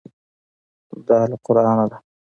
[1.07, 1.97] دا له قرانه ده.